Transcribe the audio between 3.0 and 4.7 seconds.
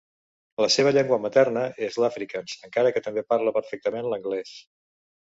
també parla perfectament l'anglès.